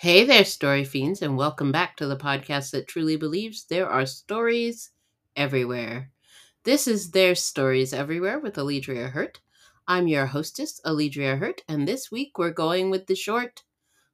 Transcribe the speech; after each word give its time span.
Hey 0.00 0.24
there, 0.24 0.46
story 0.46 0.84
fiends, 0.84 1.20
and 1.20 1.36
welcome 1.36 1.72
back 1.72 1.94
to 1.98 2.06
the 2.06 2.16
podcast 2.16 2.70
that 2.70 2.88
truly 2.88 3.16
believes 3.16 3.66
there 3.66 3.86
are 3.86 4.06
stories 4.06 4.92
everywhere. 5.36 6.10
This 6.64 6.88
is 6.88 7.10
There's 7.10 7.42
Stories 7.42 7.92
Everywhere 7.92 8.38
with 8.38 8.54
Alledria 8.54 9.10
Hurt. 9.10 9.40
I'm 9.86 10.08
your 10.08 10.24
hostess, 10.24 10.80
Alledria 10.86 11.38
Hurt, 11.38 11.60
and 11.68 11.86
this 11.86 12.10
week 12.10 12.38
we're 12.38 12.50
going 12.50 12.88
with 12.88 13.08
the 13.08 13.14
short 13.14 13.62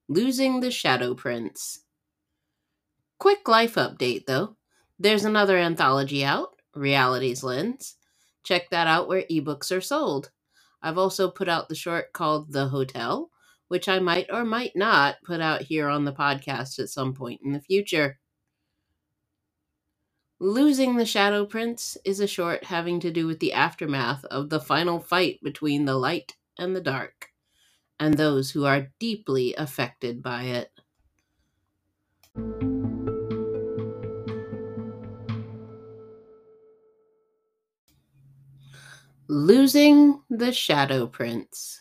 Losing 0.08 0.58
the 0.58 0.72
Shadow 0.72 1.14
Prince. 1.14 1.84
Quick 3.20 3.46
life 3.46 3.76
update 3.76 4.26
though. 4.26 4.56
There's 4.98 5.24
another 5.24 5.56
anthology 5.56 6.24
out, 6.24 6.56
Reality's 6.74 7.44
Lens. 7.44 7.94
Check 8.42 8.70
that 8.70 8.88
out 8.88 9.06
where 9.06 9.22
ebooks 9.30 9.70
are 9.70 9.80
sold. 9.80 10.32
I've 10.82 10.98
also 10.98 11.30
put 11.30 11.48
out 11.48 11.68
the 11.68 11.76
short 11.76 12.12
called 12.12 12.50
The 12.50 12.70
Hotel 12.70 13.30
which 13.68 13.88
I 13.88 13.98
might 13.98 14.26
or 14.32 14.44
might 14.44 14.76
not 14.76 15.16
put 15.24 15.40
out 15.40 15.62
here 15.62 15.88
on 15.88 16.04
the 16.04 16.12
podcast 16.12 16.78
at 16.78 16.88
some 16.88 17.14
point 17.14 17.40
in 17.44 17.52
the 17.52 17.60
future. 17.60 18.18
Losing 20.38 20.96
the 20.96 21.06
Shadow 21.06 21.46
Prince 21.46 21.96
is 22.04 22.20
a 22.20 22.26
short 22.26 22.64
having 22.64 23.00
to 23.00 23.10
do 23.10 23.26
with 23.26 23.40
the 23.40 23.54
aftermath 23.54 24.24
of 24.26 24.50
the 24.50 24.60
final 24.60 25.00
fight 25.00 25.40
between 25.42 25.86
the 25.86 25.96
light 25.96 26.36
and 26.58 26.76
the 26.76 26.80
dark, 26.80 27.28
and 27.98 28.14
those 28.14 28.50
who 28.50 28.66
are 28.66 28.88
deeply 29.00 29.54
affected 29.54 30.22
by 30.22 30.42
it. 30.42 30.70
Losing 39.28 40.20
the 40.28 40.52
Shadow 40.52 41.06
Prince. 41.06 41.80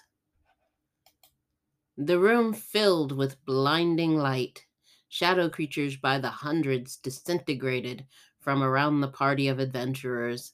The 1.98 2.20
room 2.20 2.54
filled 2.54 3.14
with 3.14 3.44
blinding 3.46 4.18
light. 4.18 4.66
Shadow 5.08 5.50
creatures 5.50 5.96
by 5.96 6.20
the 6.20 6.30
hundreds 6.30 6.98
disintegrated 6.98 8.06
from 8.42 8.62
around 8.62 9.00
the 9.00 9.08
party 9.08 9.48
of 9.48 9.60
adventurers. 9.60 10.54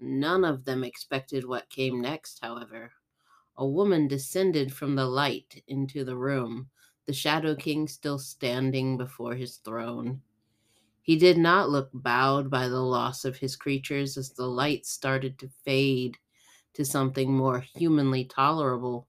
None 0.00 0.44
of 0.44 0.64
them 0.64 0.82
expected 0.82 1.44
what 1.44 1.70
came 1.70 2.00
next, 2.00 2.40
however. 2.42 2.92
A 3.56 3.66
woman 3.66 4.08
descended 4.08 4.74
from 4.74 4.96
the 4.96 5.06
light 5.06 5.62
into 5.68 6.04
the 6.04 6.16
room, 6.16 6.70
the 7.06 7.12
Shadow 7.12 7.54
King 7.54 7.86
still 7.86 8.18
standing 8.18 8.96
before 8.96 9.36
his 9.36 9.58
throne. 9.58 10.22
He 11.00 11.14
did 11.16 11.38
not 11.38 11.70
look 11.70 11.90
bowed 11.92 12.50
by 12.50 12.68
the 12.68 12.82
loss 12.82 13.24
of 13.24 13.36
his 13.36 13.54
creatures 13.54 14.16
as 14.16 14.32
the 14.32 14.48
light 14.48 14.84
started 14.86 15.38
to 15.38 15.48
fade 15.48 16.18
to 16.74 16.84
something 16.84 17.32
more 17.32 17.60
humanly 17.60 18.24
tolerable. 18.24 19.06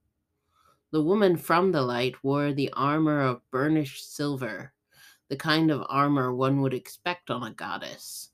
The 0.94 1.02
woman 1.02 1.36
from 1.36 1.72
the 1.72 1.82
light 1.82 2.22
wore 2.22 2.52
the 2.52 2.70
armor 2.72 3.20
of 3.20 3.42
burnished 3.50 4.14
silver, 4.14 4.72
the 5.28 5.34
kind 5.34 5.72
of 5.72 5.84
armor 5.88 6.32
one 6.32 6.60
would 6.60 6.72
expect 6.72 7.30
on 7.30 7.42
a 7.42 7.52
goddess. 7.52 8.30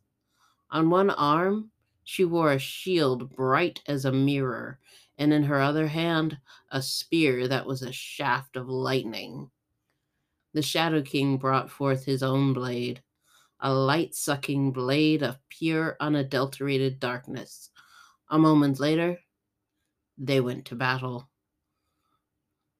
On 0.71 0.91
one 0.91 1.09
arm, 1.09 1.71
she 2.05 2.23
wore 2.23 2.53
a 2.53 2.59
shield 2.59 3.35
bright 3.35 3.81
as 3.87 4.05
a 4.05 4.13
mirror, 4.13 4.79
and 5.17 5.33
in 5.33 5.45
her 5.45 5.59
other 5.59 5.87
hand, 5.87 6.39
a 6.69 6.83
spear 6.83 7.49
that 7.49 7.65
was 7.65 7.81
a 7.81 7.93
shaft 7.93 8.57
of 8.57 8.69
lightning. 8.69 9.51
The 10.53 10.61
Shadow 10.61 11.01
King 11.01 11.39
brought 11.39 11.71
forth 11.71 12.05
his 12.05 12.23
own 12.23 12.53
blade, 12.53 13.03
a 13.61 13.73
light 13.73 14.15
sucking 14.15 14.73
blade 14.73 15.23
of 15.23 15.39
pure, 15.49 15.97
unadulterated 15.99 17.01
darkness. 17.01 17.71
A 18.29 18.39
moment 18.39 18.79
later, 18.79 19.19
they 20.19 20.43
went 20.43 20.67
to 20.67 20.75
battle. 20.75 21.30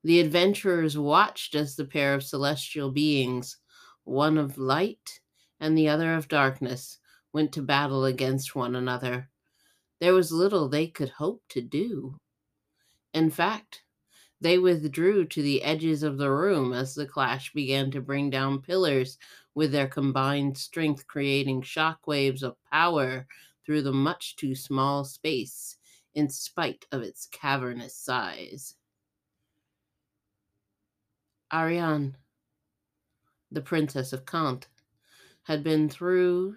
The 0.03 0.21
adventurers 0.21 0.97
watched 0.97 1.55
as 1.55 1.77
the 1.77 1.85
pair 1.85 2.15
of 2.15 2.23
celestial 2.23 2.91
beings, 2.91 3.59
one 4.05 4.39
of 4.39 4.57
light 4.57 5.21
and 5.61 5.77
the 5.77 5.89
other 5.89 6.15
of 6.15 6.29
darkness, 6.29 6.99
went 7.33 7.53
to 7.53 7.63
battle 7.63 8.07
against 8.07 8.55
one 8.55 8.75
another. 8.75 9.29
There 10.01 10.15
was 10.15 10.33
little 10.33 10.69
they 10.69 10.87
could 10.87 11.11
hope 11.11 11.43
to 11.51 11.61
do. 11.61 12.17
In 13.13 13.31
fact, 13.31 13.83
they 14.41 14.57
withdrew 14.57 15.27
to 15.27 15.43
the 15.43 15.63
edges 15.63 16.03
of 16.03 16.17
the 16.17 16.31
room 16.31 16.73
as 16.73 16.95
the 16.95 17.07
clash 17.07 17.53
began 17.53 17.91
to 17.91 18.01
bring 18.01 18.31
down 18.31 18.63
pillars 18.63 19.19
with 19.55 19.71
their 19.71 19.89
combined 19.89 20.57
strength, 20.57 21.07
creating 21.07 21.61
shock 21.61 22.07
waves 22.07 22.43
of 22.43 22.57
power 22.73 23.27
through 23.67 23.83
the 23.83 23.93
much 23.93 24.37
too 24.37 24.55
small 24.55 25.05
space, 25.05 25.77
in 26.15 26.31
spite 26.31 26.87
of 26.91 27.03
its 27.03 27.27
cavernous 27.27 27.95
size. 27.95 28.77
Ariane, 31.53 32.17
the 33.51 33.61
princess 33.61 34.13
of 34.13 34.27
Kant, 34.27 34.69
had 35.43 35.65
been 35.65 35.89
through 35.89 36.57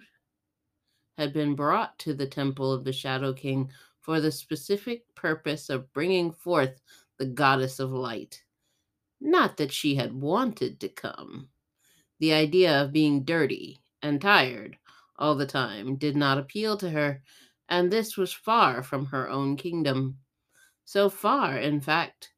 had 1.16 1.32
been 1.32 1.54
brought 1.54 1.98
to 2.00 2.12
the 2.12 2.26
temple 2.26 2.72
of 2.72 2.84
the 2.84 2.92
Shadow 2.92 3.32
King 3.32 3.70
for 4.00 4.20
the 4.20 4.32
specific 4.32 5.14
purpose 5.14 5.70
of 5.70 5.92
bringing 5.92 6.32
forth 6.32 6.80
the 7.18 7.26
goddess 7.26 7.78
of 7.78 7.92
light. 7.92 8.42
Not 9.20 9.56
that 9.56 9.72
she 9.72 9.94
had 9.94 10.12
wanted 10.12 10.80
to 10.80 10.88
come. 10.88 11.48
The 12.18 12.32
idea 12.32 12.82
of 12.82 12.92
being 12.92 13.24
dirty 13.24 13.80
and 14.02 14.20
tired 14.20 14.76
all 15.16 15.34
the 15.36 15.46
time 15.46 15.96
did 15.96 16.16
not 16.16 16.38
appeal 16.38 16.76
to 16.78 16.90
her, 16.90 17.22
and 17.68 17.90
this 17.90 18.16
was 18.16 18.32
far 18.32 18.82
from 18.82 19.06
her 19.06 19.28
own 19.28 19.56
kingdom. 19.56 20.18
So 20.84 21.08
far, 21.08 21.56
in 21.56 21.80
fact, 21.80 22.33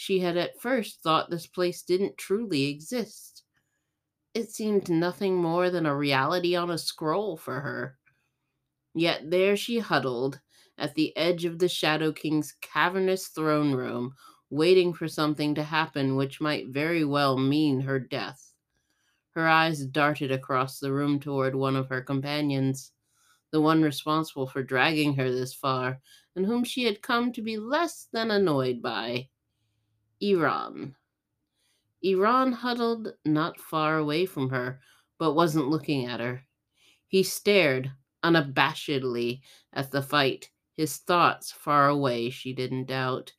she 0.00 0.20
had 0.20 0.34
at 0.38 0.58
first 0.58 1.02
thought 1.02 1.28
this 1.28 1.46
place 1.46 1.82
didn't 1.82 2.16
truly 2.16 2.70
exist. 2.70 3.42
It 4.32 4.50
seemed 4.50 4.88
nothing 4.88 5.36
more 5.36 5.68
than 5.68 5.84
a 5.84 5.94
reality 5.94 6.56
on 6.56 6.70
a 6.70 6.78
scroll 6.78 7.36
for 7.36 7.60
her. 7.60 7.98
Yet 8.94 9.30
there 9.30 9.58
she 9.58 9.78
huddled 9.78 10.40
at 10.78 10.94
the 10.94 11.14
edge 11.18 11.44
of 11.44 11.58
the 11.58 11.68
Shadow 11.68 12.12
King's 12.12 12.54
cavernous 12.62 13.28
throne 13.28 13.74
room, 13.74 14.14
waiting 14.48 14.94
for 14.94 15.06
something 15.06 15.54
to 15.56 15.62
happen 15.62 16.16
which 16.16 16.40
might 16.40 16.68
very 16.68 17.04
well 17.04 17.36
mean 17.36 17.80
her 17.80 18.00
death. 18.00 18.54
Her 19.32 19.46
eyes 19.46 19.84
darted 19.84 20.32
across 20.32 20.80
the 20.80 20.94
room 20.94 21.20
toward 21.20 21.54
one 21.54 21.76
of 21.76 21.90
her 21.90 22.00
companions, 22.00 22.92
the 23.50 23.60
one 23.60 23.82
responsible 23.82 24.46
for 24.46 24.62
dragging 24.62 25.16
her 25.16 25.30
this 25.30 25.52
far, 25.52 26.00
and 26.34 26.46
whom 26.46 26.64
she 26.64 26.84
had 26.84 27.02
come 27.02 27.34
to 27.34 27.42
be 27.42 27.58
less 27.58 28.08
than 28.14 28.30
annoyed 28.30 28.80
by. 28.80 29.28
Iran. 30.20 30.96
Iran 32.02 32.52
huddled 32.52 33.14
not 33.24 33.60
far 33.60 33.98
away 33.98 34.26
from 34.26 34.50
her, 34.50 34.80
but 35.18 35.34
wasn't 35.34 35.68
looking 35.68 36.06
at 36.06 36.20
her. 36.20 36.46
He 37.06 37.22
stared 37.22 37.92
unabashedly 38.22 39.40
at 39.72 39.90
the 39.90 40.02
fight, 40.02 40.50
his 40.76 40.98
thoughts 40.98 41.52
far 41.52 41.88
away, 41.88 42.30
she 42.30 42.52
didn't 42.52 42.86
doubt. 42.86 43.34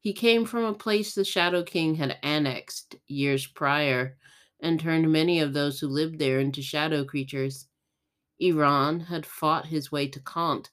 He 0.00 0.12
came 0.12 0.46
from 0.46 0.64
a 0.64 0.74
place 0.74 1.14
the 1.14 1.24
Shadow 1.24 1.62
King 1.62 1.96
had 1.96 2.18
annexed 2.22 2.96
years 3.06 3.46
prior 3.46 4.16
and 4.60 4.80
turned 4.80 5.12
many 5.12 5.40
of 5.40 5.52
those 5.52 5.80
who 5.80 5.88
lived 5.88 6.18
there 6.18 6.40
into 6.40 6.62
shadow 6.62 7.04
creatures. 7.04 7.68
Iran 8.38 9.00
had 9.00 9.26
fought 9.26 9.66
his 9.66 9.92
way 9.92 10.08
to 10.08 10.20
Kant 10.20 10.70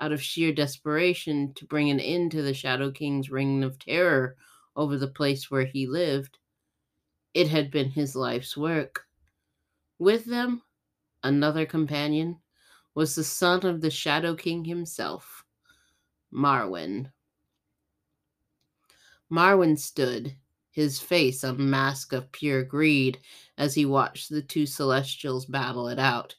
out 0.00 0.12
of 0.12 0.22
sheer 0.22 0.52
desperation 0.52 1.52
to 1.54 1.66
bring 1.66 1.90
an 1.90 2.00
end 2.00 2.30
to 2.32 2.42
the 2.42 2.54
Shadow 2.54 2.90
King's 2.90 3.30
reign 3.30 3.62
of 3.62 3.78
terror 3.78 4.36
over 4.74 4.96
the 4.96 5.08
place 5.08 5.50
where 5.50 5.66
he 5.66 5.86
lived. 5.86 6.38
It 7.34 7.48
had 7.48 7.70
been 7.70 7.90
his 7.90 8.16
life's 8.16 8.56
work. 8.56 9.06
With 9.98 10.24
them, 10.24 10.62
another 11.22 11.66
companion, 11.66 12.38
was 12.94 13.14
the 13.14 13.24
son 13.24 13.64
of 13.66 13.80
the 13.80 13.90
Shadow 13.90 14.34
King 14.34 14.64
himself, 14.64 15.44
Marwin. 16.32 17.12
Marwin 19.30 19.78
stood, 19.78 20.34
his 20.70 20.98
face 20.98 21.44
a 21.44 21.52
mask 21.52 22.12
of 22.12 22.32
pure 22.32 22.64
greed, 22.64 23.20
as 23.58 23.74
he 23.74 23.84
watched 23.84 24.30
the 24.30 24.42
two 24.42 24.66
celestials 24.66 25.46
battle 25.46 25.88
it 25.88 25.98
out. 25.98 26.34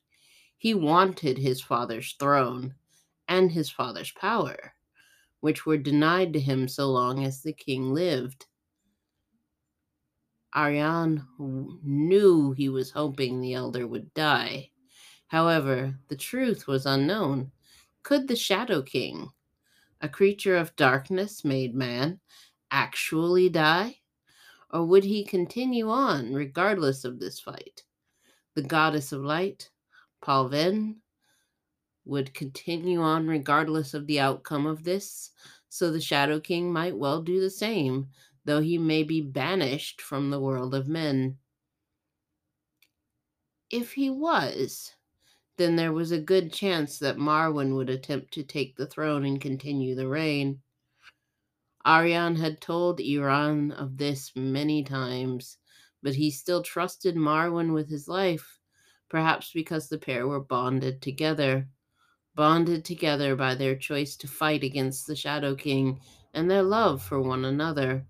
He 0.58 0.74
wanted 0.74 1.38
his 1.38 1.62
father's 1.62 2.14
throne, 2.14 2.76
and 3.28 3.52
his 3.52 3.70
father's 3.70 4.12
power, 4.12 4.74
which 5.40 5.66
were 5.66 5.78
denied 5.78 6.34
to 6.34 6.40
him 6.40 6.68
so 6.68 6.90
long 6.90 7.24
as 7.24 7.42
the 7.42 7.54
king 7.54 7.94
lived. 7.94 8.46
Ariane 10.56 11.26
knew 11.40 12.52
he 12.52 12.68
was 12.70 12.92
hoping 12.92 13.40
the 13.40 13.54
elder 13.54 13.88
would 13.88 14.14
die. 14.14 14.70
However, 15.28 15.98
the 16.10 16.18
truth 16.18 16.68
was 16.68 16.86
unknown. 16.86 17.52
Could 18.04 18.28
the 18.28 18.36
Shadow 18.36 18.82
King, 18.82 19.30
a 20.02 20.10
creature 20.10 20.58
of 20.58 20.76
darkness 20.76 21.46
made 21.46 21.74
man, 21.74 22.20
actually 22.70 23.48
die? 23.48 24.00
Or 24.72 24.86
would 24.86 25.04
he 25.04 25.24
continue 25.24 25.90
on 25.90 26.34
regardless 26.34 27.06
of 27.06 27.20
this 27.20 27.40
fight? 27.40 27.84
The 28.56 28.62
goddess 28.62 29.14
of 29.14 29.24
light, 29.24 29.70
Palven, 30.22 30.96
would 32.06 32.34
continue 32.34 33.02
on 33.02 33.28
regardless 33.28 33.94
of 33.94 34.08
the 34.08 34.20
outcome 34.20 34.66
of 34.66 34.84
this, 34.84 35.32
so 35.70 35.92
the 35.92 36.02
Shadow 36.02 36.40
King 36.40 36.72
might 36.74 36.98
well 36.98 37.22
do 37.22 37.40
the 37.40 37.50
same. 37.50 38.10
though 38.46 38.62
he 38.62 38.78
may 38.78 39.04
be 39.04 39.22
banished 39.22 40.02
from 40.02 40.30
the 40.30 40.40
world 40.40 40.74
of 40.74 40.88
men. 40.88 41.38
If 43.70 43.94
he 43.94 44.10
was, 44.10 44.96
then 45.58 45.76
there 45.76 45.94
was 45.94 46.12
a 46.12 46.20
good 46.20 46.52
chance 46.52 47.00
that 47.00 47.18
Marwan 47.18 47.76
would 47.76 47.90
attempt 47.90 48.34
to 48.34 48.44
take 48.44 48.76
the 48.76 48.88
throne 48.88 49.26
and 49.26 49.40
continue 49.40 49.96
the 49.96 50.08
reign. 50.08 50.62
Arian 51.86 52.36
had 52.36 52.62
told 52.62 53.00
Iran 53.00 53.72
of 53.72 53.98
this 53.98 54.36
many 54.36 54.84
times, 54.84 55.58
but 56.02 56.16
he 56.16 56.32
still 56.32 56.64
trusted 56.64 57.16
Marwan 57.16 57.74
with 57.74 57.90
his 57.90 58.08
life, 58.08 58.60
perhaps 59.10 59.52
because 59.54 59.90
the 59.90 59.98
pair 60.00 60.28
were 60.28 60.40
bonded 60.40 61.02
together, 61.02 61.70
bonded 62.36 62.86
together 62.86 63.36
by 63.36 63.56
their 63.56 63.76
choice 63.76 64.16
to 64.18 64.28
fight 64.28 64.64
against 64.64 65.08
the 65.08 65.16
Shadow 65.16 65.56
King 65.56 66.00
and 66.34 66.50
their 66.50 66.64
love 66.64 67.02
for 67.02 67.22
one 67.22 67.46
another. 67.46 68.06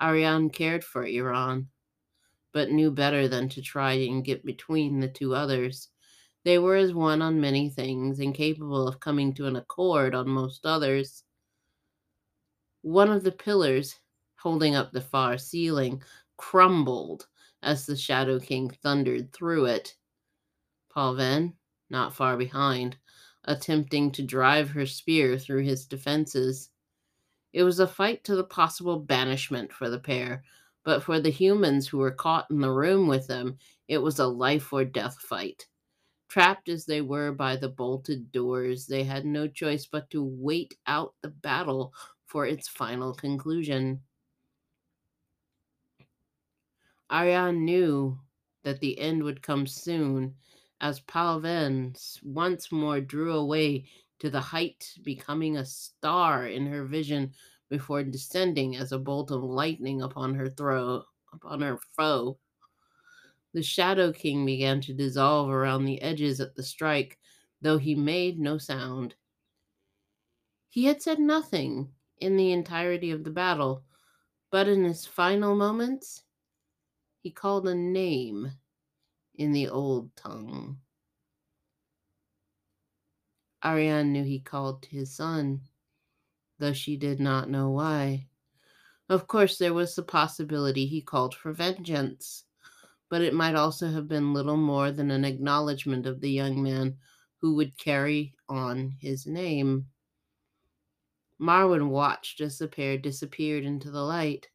Arian 0.00 0.50
cared 0.50 0.84
for 0.84 1.06
Iran, 1.06 1.68
but 2.52 2.70
knew 2.70 2.90
better 2.90 3.28
than 3.28 3.48
to 3.50 3.62
try 3.62 3.92
and 3.92 4.24
get 4.24 4.44
between 4.44 5.00
the 5.00 5.08
two 5.08 5.34
others. 5.34 5.88
They 6.44 6.58
were 6.58 6.76
as 6.76 6.92
one 6.92 7.22
on 7.22 7.40
many 7.40 7.70
things 7.70 8.18
and 8.18 8.34
capable 8.34 8.88
of 8.88 9.00
coming 9.00 9.32
to 9.34 9.46
an 9.46 9.56
accord 9.56 10.14
on 10.14 10.28
most 10.28 10.66
others. 10.66 11.22
One 12.82 13.10
of 13.10 13.22
the 13.22 13.32
pillars 13.32 13.94
holding 14.36 14.74
up 14.74 14.90
the 14.90 15.00
far 15.00 15.38
ceiling 15.38 16.02
crumbled 16.36 17.28
as 17.62 17.86
the 17.86 17.96
Shadow 17.96 18.40
King 18.40 18.70
thundered 18.82 19.32
through 19.32 19.66
it. 19.66 19.94
Palven, 20.94 21.54
not 21.92 22.14
far 22.14 22.36
behind, 22.36 22.96
attempting 23.44 24.10
to 24.12 24.22
drive 24.22 24.70
her 24.70 24.86
spear 24.86 25.38
through 25.38 25.62
his 25.62 25.86
defenses. 25.86 26.70
It 27.52 27.62
was 27.62 27.78
a 27.78 27.86
fight 27.86 28.24
to 28.24 28.34
the 28.34 28.44
possible 28.44 28.98
banishment 28.98 29.72
for 29.72 29.90
the 29.90 30.00
pair, 30.00 30.42
but 30.84 31.02
for 31.02 31.20
the 31.20 31.30
humans 31.30 31.86
who 31.86 31.98
were 31.98 32.10
caught 32.10 32.50
in 32.50 32.60
the 32.60 32.72
room 32.72 33.06
with 33.06 33.26
them, 33.28 33.58
it 33.86 33.98
was 33.98 34.18
a 34.18 34.26
life 34.26 34.72
or 34.72 34.84
death 34.84 35.18
fight. 35.18 35.66
Trapped 36.28 36.70
as 36.70 36.86
they 36.86 37.02
were 37.02 37.30
by 37.30 37.56
the 37.56 37.68
bolted 37.68 38.32
doors, 38.32 38.86
they 38.86 39.04
had 39.04 39.26
no 39.26 39.46
choice 39.46 39.84
but 39.84 40.08
to 40.10 40.24
wait 40.24 40.74
out 40.86 41.14
the 41.20 41.28
battle 41.28 41.92
for 42.24 42.46
its 42.46 42.66
final 42.66 43.12
conclusion. 43.12 44.00
Ariane 47.12 47.66
knew 47.66 48.18
that 48.62 48.80
the 48.80 48.98
end 48.98 49.22
would 49.22 49.42
come 49.42 49.66
soon 49.66 50.34
as 50.82 51.00
Palven 51.00 51.96
once 52.24 52.72
more 52.72 53.00
drew 53.00 53.32
away 53.34 53.88
to 54.18 54.28
the 54.28 54.40
height, 54.40 54.92
becoming 55.02 55.56
a 55.56 55.64
star 55.64 56.48
in 56.48 56.66
her 56.66 56.84
vision 56.84 57.32
before 57.70 58.02
descending 58.02 58.76
as 58.76 58.90
a 58.90 58.98
bolt 58.98 59.30
of 59.30 59.44
lightning 59.44 60.02
upon 60.02 60.34
her 60.34 60.50
throw 60.50 61.04
upon 61.32 61.60
her 61.60 61.78
foe. 61.96 62.36
The 63.54 63.62
Shadow 63.62 64.12
King 64.12 64.44
began 64.44 64.80
to 64.82 64.92
dissolve 64.92 65.48
around 65.50 65.84
the 65.84 66.02
edges 66.02 66.40
at 66.40 66.56
the 66.56 66.62
strike, 66.64 67.18
though 67.60 67.78
he 67.78 67.94
made 67.94 68.38
no 68.38 68.58
sound. 68.58 69.14
He 70.68 70.84
had 70.84 71.00
said 71.00 71.20
nothing 71.20 71.92
in 72.18 72.36
the 72.36 72.50
entirety 72.50 73.12
of 73.12 73.22
the 73.22 73.30
battle, 73.30 73.84
but 74.50 74.66
in 74.66 74.82
his 74.84 75.06
final 75.06 75.54
moments, 75.54 76.24
he 77.20 77.30
called 77.30 77.68
a 77.68 77.74
name 77.74 78.52
in 79.42 79.52
the 79.52 79.68
old 79.68 80.14
tongue. 80.14 80.78
Ariane 83.64 84.12
knew 84.12 84.24
he 84.24 84.38
called 84.38 84.86
his 84.86 85.14
son, 85.14 85.62
though 86.58 86.72
she 86.72 86.96
did 86.96 87.20
not 87.20 87.50
know 87.50 87.70
why. 87.70 88.28
Of 89.08 89.26
course, 89.26 89.58
there 89.58 89.74
was 89.74 89.94
the 89.94 90.02
possibility 90.02 90.86
he 90.86 91.02
called 91.02 91.34
for 91.34 91.52
vengeance, 91.52 92.44
but 93.08 93.20
it 93.20 93.34
might 93.34 93.56
also 93.56 93.90
have 93.90 94.08
been 94.08 94.32
little 94.32 94.56
more 94.56 94.92
than 94.92 95.10
an 95.10 95.24
acknowledgement 95.24 96.06
of 96.06 96.20
the 96.20 96.30
young 96.30 96.62
man 96.62 96.96
who 97.40 97.56
would 97.56 97.76
carry 97.76 98.34
on 98.48 98.96
his 99.00 99.26
name. 99.26 99.86
Marwin 101.40 101.88
watched 101.88 102.40
as 102.40 102.58
the 102.58 102.68
pair 102.68 102.96
disappeared 102.96 103.64
into 103.64 103.90
the 103.90 104.02
light 104.02 104.48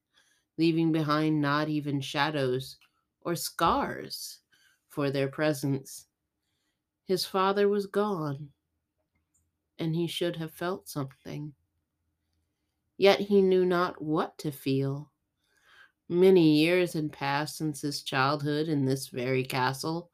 leaving 0.57 0.91
behind 0.91 1.41
not 1.41 1.69
even 1.69 2.01
shadows 2.01 2.77
or 3.21 3.35
scars 3.35 4.39
for 4.97 5.11
their 5.11 5.27
presence. 5.29 6.07
His 7.05 7.25
father 7.25 7.67
was 7.67 7.87
gone, 7.87 8.53
and 9.79 9.95
he 9.95 10.05
should 10.05 10.35
have 10.35 10.51
felt 10.53 10.87
something. 10.87 11.55
Yet 12.97 13.21
he 13.21 13.41
knew 13.41 13.65
not 13.65 14.01
what 14.01 14.37
to 14.39 14.51
feel. 14.51 15.11
Many 16.09 16.57
years 16.59 16.93
had 16.93 17.13
passed 17.13 17.57
since 17.57 17.81
his 17.81 18.03
childhood 18.03 18.67
in 18.67 18.85
this 18.85 19.07
very 19.07 19.43
castle, 19.45 20.11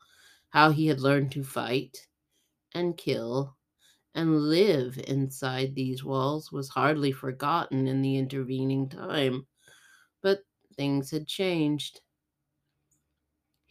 how 0.50 0.72
he 0.72 0.88
had 0.88 1.02
learned 1.02 1.32
to 1.34 1.44
fight 1.44 2.08
and 2.74 2.98
kill 2.98 3.58
and 4.16 4.42
live 4.42 5.00
inside 5.08 5.76
these 5.76 6.04
walls 6.04 6.52
was 6.52 6.70
hardly 6.70 7.12
forgotten 7.12 7.88
in 7.88 8.02
the 8.02 8.18
intervening 8.18 8.90
time 8.90 9.48
but 10.22 10.46
things 10.76 11.12
had 11.12 11.28
changed. 11.28 12.02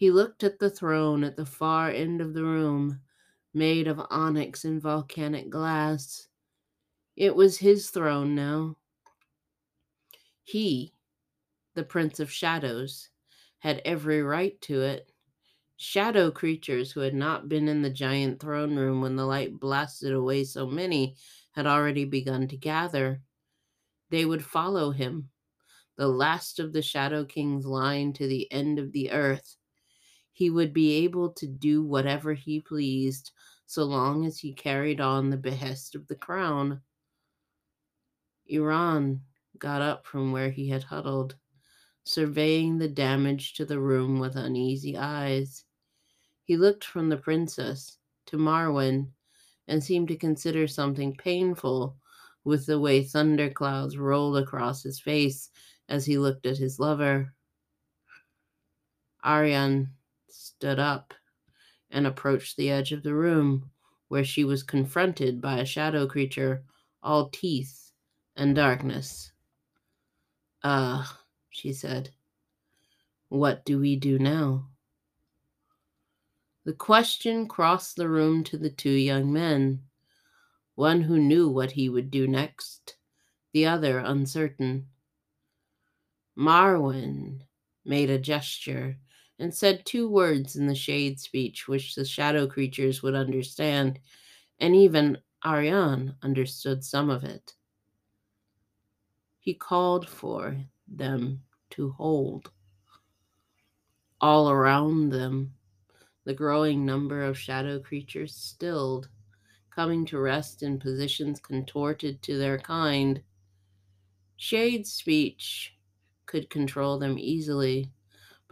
He 0.02 0.10
looked 0.10 0.43
at 0.43 0.58
the 0.58 0.69
throne 0.69 1.22
at 1.22 1.37
the 1.37 1.46
far 1.46 1.88
end 1.88 2.20
of 2.20 2.34
the 2.34 2.43
room, 2.43 3.02
made 3.54 3.87
of 3.87 4.04
onyx 4.10 4.64
and 4.64 4.82
volcanic 4.82 5.49
glass. 5.49 6.26
It 7.14 7.37
was 7.37 7.58
his 7.58 7.88
throne 7.88 8.34
now. 8.34 8.78
He, 10.43 10.93
the 11.76 11.84
Prince 11.84 12.19
of 12.19 12.32
Shadows, 12.32 13.10
had 13.60 13.81
every 13.84 14.25
right 14.25 14.60
to 14.62 14.81
it. 14.81 15.12
Shadow 15.76 16.32
creatures 16.32 16.90
who 16.90 16.99
had 16.99 17.14
not 17.14 17.49
been 17.49 17.69
in 17.69 17.82
the 17.82 17.88
giant 17.88 18.40
throne 18.40 18.75
room 18.75 19.02
when 19.02 19.14
the 19.14 19.25
light 19.25 19.60
blasted 19.60 20.12
away 20.12 20.43
so 20.43 20.66
many 20.66 21.14
had 21.52 21.69
already 21.69 22.06
begun 22.06 22.49
to 22.49 22.56
gather. 22.56 23.22
They 24.10 24.25
would 24.25 24.44
follow 24.44 24.90
him, 24.90 25.28
the 25.96 26.08
last 26.08 26.58
of 26.58 26.72
the 26.72 26.82
Shadow 26.82 27.25
King's 27.25 27.66
line 27.66 28.12
to 28.14 28.26
the 28.26 28.50
end 28.50 28.81
of 28.81 28.90
the 28.90 29.12
earth. 29.12 29.58
He 30.32 30.50
would 30.50 30.73
be 30.73 30.93
able 31.05 31.31
to 31.34 31.46
do 31.46 31.82
whatever 31.82 32.34
he 32.34 32.61
pleased 32.61 33.32
so 33.67 33.84
long 33.84 34.25
as 34.26 34.38
he 34.38 34.52
carried 34.52 35.00
on 35.00 35.31
the 35.31 35.37
behest 35.37 35.94
of 35.94 36.06
the 36.08 36.17
crown. 36.17 36.82
Iran 38.46 39.23
got 39.58 39.82
up 39.82 40.06
from 40.06 40.32
where 40.32 40.50
he 40.50 40.69
had 40.69 40.82
huddled, 40.82 41.37
surveying 42.05 42.79
the 42.79 42.88
damage 42.88 43.54
to 43.54 43.64
the 43.64 43.78
room 43.78 44.18
with 44.18 44.37
uneasy 44.37 44.97
eyes. 44.97 45.64
He 46.45 46.56
looked 46.56 46.85
from 46.85 47.09
the 47.09 47.16
princess 47.16 47.99
to 48.26 48.37
Marwin 48.37 49.12
and 49.68 49.83
seemed 49.83 50.09
to 50.09 50.16
consider 50.16 50.66
something 50.66 51.14
painful 51.16 51.97
with 52.45 52.66
the 52.66 52.80
way 52.80 53.04
thunderclouds 53.04 53.97
rolled 53.97 54.37
across 54.37 54.83
his 54.83 54.99
face 55.00 55.50
as 55.88 56.04
he 56.04 56.18
looked 56.18 56.47
at 56.47 56.59
his 56.59 56.80
lover. 56.80 57.33
Ariane 59.25 59.95
stood 60.32 60.78
up 60.78 61.14
and 61.90 62.06
approached 62.06 62.56
the 62.56 62.70
edge 62.70 62.92
of 62.92 63.02
the 63.02 63.14
room, 63.14 63.70
where 64.08 64.24
she 64.24 64.44
was 64.44 64.62
confronted 64.62 65.40
by 65.40 65.58
a 65.58 65.64
shadow 65.64 66.06
creature, 66.06 66.64
all 67.02 67.28
teeth 67.28 67.90
and 68.36 68.56
darkness. 68.56 69.32
Ah, 70.64 71.20
she 71.50 71.72
said, 71.72 72.10
what 73.28 73.64
do 73.64 73.78
we 73.78 73.96
do 73.96 74.18
now? 74.18 74.68
The 76.64 76.74
question 76.74 77.48
crossed 77.48 77.96
the 77.96 78.08
room 78.08 78.44
to 78.44 78.58
the 78.58 78.70
two 78.70 78.90
young 78.90 79.32
men, 79.32 79.80
one 80.74 81.00
who 81.00 81.18
knew 81.18 81.48
what 81.48 81.72
he 81.72 81.88
would 81.88 82.10
do 82.10 82.28
next, 82.28 82.96
the 83.52 83.66
other 83.66 83.98
uncertain. 83.98 84.86
Marwin 86.36 87.40
made 87.84 88.10
a 88.10 88.18
gesture 88.18 88.96
and 89.42 89.52
said 89.52 89.84
two 89.84 90.08
words 90.08 90.54
in 90.54 90.68
the 90.68 90.75
shade 90.75 91.18
speech 91.18 91.66
which 91.66 91.96
the 91.96 92.04
shadow 92.04 92.46
creatures 92.46 93.02
would 93.02 93.16
understand, 93.16 93.99
and 94.61 94.76
even 94.76 95.18
Ariane 95.44 96.14
understood 96.22 96.84
some 96.84 97.11
of 97.11 97.25
it. 97.25 97.54
He 99.40 99.52
called 99.52 100.08
for 100.08 100.56
them 100.87 101.42
to 101.70 101.90
hold. 101.90 102.52
All 104.20 104.49
around 104.49 105.08
them, 105.08 105.54
the 106.25 106.34
growing 106.34 106.87
number 106.87 107.25
of 107.25 107.37
shadow 107.37 107.80
creatures 107.80 108.37
stilled, 108.37 109.08
coming 109.75 110.06
to 110.06 110.20
rest 110.20 110.62
in 110.62 110.78
positions 110.78 111.40
contorted 111.40 112.22
to 112.22 112.38
their 112.38 112.58
kind. 112.58 113.20
Shade 114.37 114.87
speech 114.87 115.75
could 116.26 116.49
control 116.49 116.96
them 116.96 117.18
easily. 117.18 117.90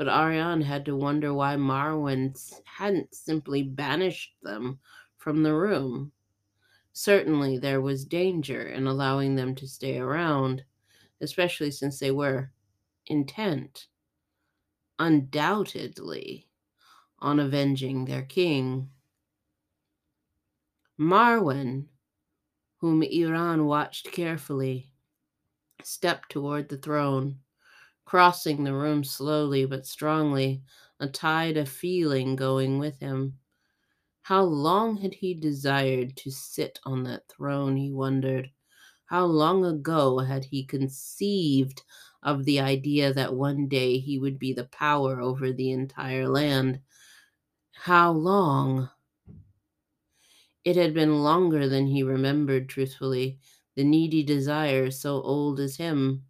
But 0.01 0.09
Ariane 0.09 0.63
had 0.63 0.87
to 0.87 0.97
wonder 0.97 1.35
why 1.35 1.57
Marwin 1.57 2.35
hadn't 2.65 3.15
simply 3.15 3.63
banished 3.63 4.35
them 4.43 4.81
from 5.19 5.43
the 5.43 5.55
room. 5.55 6.13
Certainly, 6.95 7.59
there 7.59 7.83
was 7.83 8.07
danger 8.07 8.67
in 8.67 8.87
allowing 8.87 9.35
them 9.35 9.55
to 9.57 9.69
stay 9.69 9.99
around. 9.99 10.65
especially 11.21 11.71
since 11.71 11.99
they 11.99 12.11
were 12.11 12.51
intent, 13.09 13.89
undoubtedly, 14.99 16.49
on 17.19 17.39
avenging 17.39 18.07
their 18.07 18.23
king. 18.23 18.89
Marwin, 20.99 21.89
whom 22.79 23.03
Iran 23.03 23.67
watched 23.67 24.13
carefully, 24.13 24.95
stepped 25.83 26.31
toward 26.31 26.71
the 26.71 26.79
throne, 26.79 27.41
crossing 28.11 28.65
the 28.65 28.75
room 28.75 29.05
slowly 29.05 29.65
but 29.65 29.87
strongly, 29.87 30.61
a 30.99 31.07
tide 31.07 31.57
of 31.57 31.69
feeling 31.69 32.35
going 32.35 32.77
with 32.77 32.99
him. 32.99 33.39
How 34.23 34.43
long 34.43 34.97
had 34.97 35.15
he 35.15 35.33
desired 35.33 36.17
to 36.17 36.31
sit 36.33 36.81
on 36.85 37.05
that 37.05 37.29
throne, 37.29 37.77
he 37.77 37.93
wondered. 37.93 38.51
How 39.05 39.27
long 39.27 39.65
ago 39.65 40.19
had 40.19 40.45
he 40.45 40.65
conceived 40.65 41.85
of 42.25 42.45
the 42.45 42.59
idea 42.59 43.15
that 43.15 43.33
one 43.37 43.69
day 43.69 44.01
he 44.01 44.19
would 44.19 44.41
be 44.41 44.53
the 44.53 44.65
power 44.65 45.21
over 45.21 45.53
the 45.53 45.71
entire 45.71 46.29
land? 46.29 46.81
How 47.77 48.11
long? 48.11 48.91
It 50.65 50.75
had 50.75 50.95
been 50.95 51.23
longer 51.23 51.69
than 51.69 51.87
he 51.87 52.03
remembered, 52.03 52.69
truthfully, 52.69 53.39
the 53.77 53.85
needy 53.85 54.25
desire 54.25 54.91
so 54.91 55.23
old 55.23 55.61
as 55.61 55.77
him. 55.77 56.25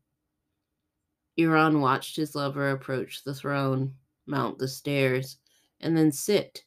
Iran 1.41 1.81
watched 1.81 2.17
his 2.17 2.35
lover 2.35 2.71
approach 2.71 3.25
the 3.25 3.35
throne, 3.35 3.95
mount 4.27 4.59
the 4.59 4.69
stairs, 4.69 5.39
and 5.81 5.97
then 5.97 6.13
sit, 6.13 6.65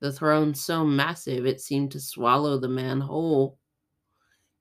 the 0.00 0.12
throne 0.12 0.54
so 0.54 0.84
massive 0.84 1.46
it 1.46 1.60
seemed 1.60 1.92
to 1.92 2.00
swallow 2.00 2.58
the 2.58 2.68
man 2.68 3.00
whole. 3.00 3.58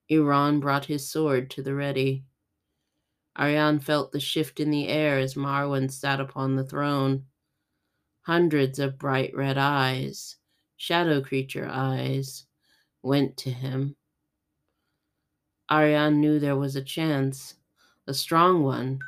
Iran 0.08 0.60
brought 0.60 0.86
his 0.86 1.10
sword 1.10 1.50
to 1.52 1.64
the 1.64 1.74
ready. 1.74 2.24
Aryan 3.36 3.80
felt 3.80 4.12
the 4.12 4.20
shift 4.20 4.60
in 4.60 4.72
the 4.72 4.88
air 4.88 5.18
as 5.18 5.36
Marwan 5.36 5.90
sat 5.90 6.20
upon 6.20 6.56
the 6.56 6.66
throne. 6.66 7.26
Hundreds 8.22 8.78
of 8.78 9.00
bright 9.00 9.36
red 9.36 9.58
eyes, 9.58 10.38
shadow 10.78 11.22
creature 11.22 11.68
eyes, 11.68 12.46
went 13.02 13.36
to 13.38 13.50
him. 13.50 13.96
Aryan 15.70 16.20
knew 16.22 16.40
there 16.40 16.58
was 16.58 16.76
a 16.76 16.84
chance, 16.84 17.56
a 18.06 18.14
strong 18.14 18.64
one. 18.64 19.00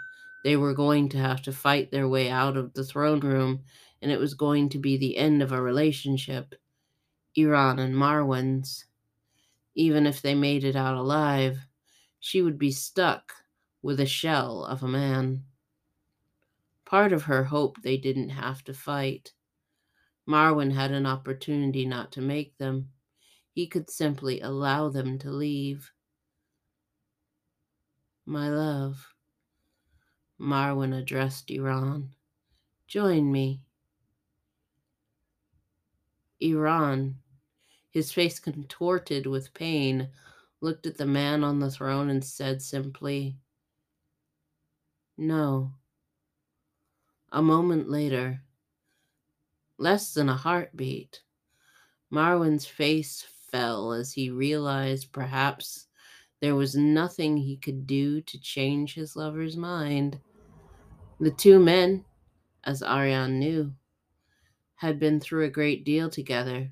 They 0.43 0.57
were 0.57 0.73
going 0.73 1.09
to 1.09 1.17
have 1.17 1.41
to 1.43 1.53
fight 1.53 1.91
their 1.91 2.07
way 2.07 2.29
out 2.29 2.57
of 2.57 2.73
the 2.73 2.83
throne 2.83 3.21
room, 3.21 3.63
and 4.01 4.11
it 4.11 4.19
was 4.19 4.33
going 4.33 4.69
to 4.69 4.77
be 4.77 4.97
the 4.97 5.17
end 5.17 5.41
of 5.41 5.51
a 5.51 5.61
relationship. 5.61 6.55
Iran 7.35 7.79
and 7.79 7.95
Marwan's. 7.95 8.85
Even 9.75 10.05
if 10.05 10.21
they 10.21 10.35
made 10.35 10.63
it 10.63 10.75
out 10.75 10.95
alive, 10.95 11.57
she 12.19 12.41
would 12.41 12.59
be 12.59 12.71
stuck 12.71 13.33
with 13.81 13.99
a 13.99 14.05
shell 14.05 14.65
of 14.65 14.83
a 14.83 14.87
man. 14.87 15.43
Part 16.85 17.11
of 17.11 17.23
her 17.23 17.45
hoped 17.45 17.81
they 17.81 17.97
didn't 17.97 18.29
have 18.29 18.63
to 18.65 18.73
fight. 18.73 19.33
Marwin 20.27 20.73
had 20.73 20.91
an 20.91 21.05
opportunity 21.05 21.85
not 21.85 22.11
to 22.13 22.21
make 22.21 22.57
them. 22.57 22.89
He 23.51 23.67
could 23.67 23.89
simply 23.89 24.41
allow 24.41 24.89
them 24.89 25.17
to 25.19 25.31
leave. 25.31 25.91
My 28.25 28.49
love, 28.49 29.12
Marwan 30.43 30.93
addressed 30.93 31.49
Iran. 31.49 32.09
Join 32.85 33.31
me. 33.31 33.61
Iran, 36.41 37.15
his 37.91 38.11
face 38.11 38.39
contorted 38.39 39.25
with 39.25 39.53
pain, 39.53 40.09
looked 40.59 40.85
at 40.85 40.97
the 40.97 41.05
man 41.05 41.45
on 41.45 41.59
the 41.59 41.71
throne 41.71 42.09
and 42.09 42.21
said 42.21 42.61
simply, 42.61 43.37
No. 45.17 45.71
A 47.31 47.41
moment 47.41 47.89
later, 47.89 48.41
less 49.77 50.13
than 50.13 50.27
a 50.27 50.35
heartbeat, 50.35 51.21
Marwin's 52.11 52.65
face 52.65 53.25
fell 53.49 53.93
as 53.93 54.11
he 54.11 54.29
realized 54.29 55.13
perhaps 55.13 55.87
there 56.41 56.55
was 56.55 56.75
nothing 56.75 57.37
he 57.37 57.55
could 57.55 57.87
do 57.87 58.19
to 58.19 58.37
change 58.41 58.93
his 58.93 59.15
lover's 59.15 59.55
mind. 59.55 60.19
The 61.19 61.31
two 61.31 61.59
men, 61.59 62.05
as 62.63 62.83
Aryan 62.83 63.39
knew, 63.39 63.73
had 64.75 64.99
been 64.99 65.19
through 65.19 65.45
a 65.45 65.49
great 65.49 65.85
deal 65.85 66.09
together, 66.09 66.71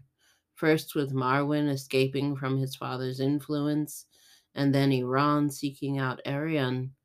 first 0.55 0.95
with 0.95 1.13
Marwin 1.13 1.69
escaping 1.69 2.35
from 2.35 2.57
his 2.57 2.75
father's 2.75 3.19
influence, 3.19 4.05
and 4.53 4.75
then 4.75 4.91
Iran 4.91 5.49
seeking 5.49 5.97
out 5.97 6.21
Aryan 6.25 6.95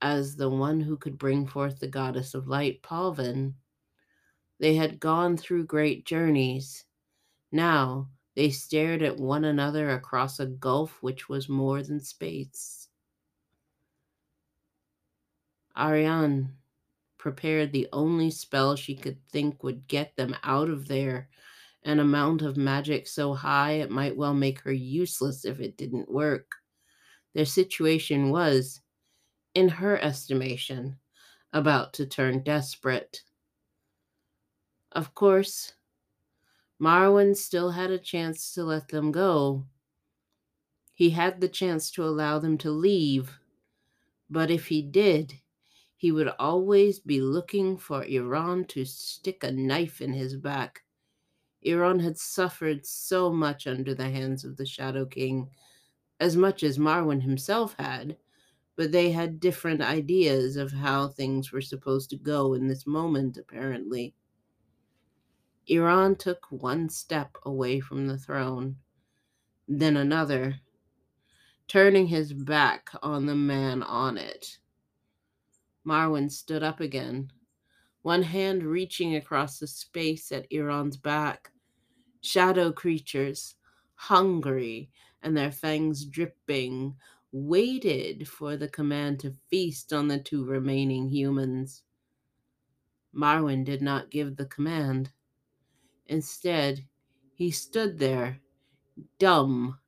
as 0.00 0.36
the 0.36 0.48
one 0.48 0.80
who 0.80 0.96
could 0.96 1.18
bring 1.18 1.46
forth 1.46 1.80
the 1.80 1.88
goddess 1.88 2.34
of 2.34 2.46
light, 2.46 2.82
Palvan. 2.82 3.54
They 4.60 4.76
had 4.76 5.00
gone 5.00 5.36
through 5.36 5.66
great 5.66 6.04
journeys. 6.04 6.84
Now 7.50 8.10
they 8.34 8.50
stared 8.50 9.02
at 9.02 9.16
one 9.16 9.44
another 9.44 9.90
across 9.90 10.38
a 10.38 10.46
gulf 10.46 11.02
which 11.02 11.28
was 11.28 11.48
more 11.48 11.82
than 11.82 12.00
space. 12.00 12.87
Aryan 15.78 16.56
prepared 17.18 17.72
the 17.72 17.88
only 17.92 18.30
spell 18.30 18.74
she 18.74 18.96
could 18.96 19.18
think 19.30 19.62
would 19.62 19.86
get 19.86 20.16
them 20.16 20.36
out 20.42 20.68
of 20.68 20.88
there, 20.88 21.30
an 21.84 22.00
amount 22.00 22.42
of 22.42 22.56
magic 22.56 23.06
so 23.06 23.32
high 23.32 23.72
it 23.72 23.90
might 23.90 24.16
well 24.16 24.34
make 24.34 24.60
her 24.60 24.72
useless 24.72 25.44
if 25.44 25.60
it 25.60 25.76
didn't 25.76 26.10
work. 26.10 26.56
Their 27.32 27.44
situation 27.44 28.30
was, 28.30 28.80
in 29.54 29.68
her 29.68 30.02
estimation, 30.02 30.98
about 31.52 31.92
to 31.94 32.06
turn 32.06 32.42
desperate. 32.42 33.22
Of 34.92 35.14
course, 35.14 35.74
Marwin 36.80 37.36
still 37.36 37.70
had 37.70 37.90
a 37.90 37.98
chance 37.98 38.52
to 38.54 38.64
let 38.64 38.88
them 38.88 39.12
go. 39.12 39.64
He 40.94 41.10
had 41.10 41.40
the 41.40 41.48
chance 41.48 41.90
to 41.92 42.04
allow 42.04 42.40
them 42.40 42.58
to 42.58 42.70
leave, 42.70 43.38
but 44.28 44.50
if 44.50 44.66
he 44.66 44.82
did, 44.82 45.34
he 45.98 46.12
would 46.12 46.28
always 46.38 47.00
be 47.00 47.20
looking 47.20 47.76
for 47.76 48.04
Iran 48.04 48.64
to 48.66 48.84
stick 48.84 49.42
a 49.42 49.50
knife 49.50 50.00
in 50.00 50.12
his 50.12 50.36
back. 50.36 50.84
Iran 51.62 51.98
had 51.98 52.16
suffered 52.16 52.86
so 52.86 53.32
much 53.32 53.66
under 53.66 53.96
the 53.96 54.08
hands 54.08 54.44
of 54.44 54.56
the 54.56 54.64
Shadow 54.64 55.04
King, 55.06 55.50
as 56.20 56.36
much 56.36 56.62
as 56.62 56.78
Marwan 56.78 57.20
himself 57.20 57.74
had, 57.80 58.16
but 58.76 58.92
they 58.92 59.10
had 59.10 59.40
different 59.40 59.82
ideas 59.82 60.56
of 60.56 60.70
how 60.70 61.08
things 61.08 61.50
were 61.50 61.60
supposed 61.60 62.10
to 62.10 62.16
go 62.16 62.54
in 62.54 62.68
this 62.68 62.86
moment, 62.86 63.36
apparently. 63.36 64.14
Iran 65.66 66.14
took 66.14 66.46
one 66.50 66.88
step 66.88 67.36
away 67.42 67.80
from 67.80 68.06
the 68.06 68.18
throne, 68.18 68.76
then 69.66 69.96
another, 69.96 70.60
turning 71.66 72.06
his 72.06 72.32
back 72.32 72.88
on 73.02 73.26
the 73.26 73.34
man 73.34 73.82
on 73.82 74.16
it. 74.16 74.58
Marwan 75.88 76.30
stood 76.30 76.62
up 76.62 76.80
again, 76.80 77.32
one 78.02 78.22
hand 78.22 78.62
reaching 78.62 79.16
across 79.16 79.58
the 79.58 79.66
space 79.66 80.30
at 80.30 80.46
Iran's 80.50 80.98
back. 80.98 81.50
Shadow 82.20 82.72
creatures, 82.72 83.54
hungry 83.94 84.90
and 85.22 85.34
their 85.34 85.50
fangs 85.50 86.04
dripping, 86.04 86.94
waited 87.32 88.28
for 88.28 88.54
the 88.58 88.68
command 88.68 89.20
to 89.20 89.34
feast 89.48 89.94
on 89.94 90.08
the 90.08 90.18
two 90.18 90.44
remaining 90.44 91.08
humans. 91.08 91.84
Marwin 93.14 93.64
did 93.64 93.80
not 93.80 94.10
give 94.10 94.36
the 94.36 94.44
command. 94.44 95.10
Instead, 96.06 96.84
he 97.32 97.50
stood 97.50 97.98
there, 97.98 98.40
dumb, 99.18 99.78